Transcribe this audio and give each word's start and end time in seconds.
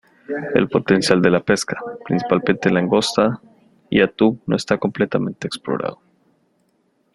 El 0.55 0.67
potencial 0.67 1.21
de 1.21 1.29
la 1.29 1.41
pesca, 1.43 1.77
principalmente 2.05 2.71
langosta 2.71 3.39
y 3.87 4.01
atún 4.01 4.41
no 4.47 4.55
está 4.55 4.79
completamente 4.79 5.45
explorado. 5.45 6.01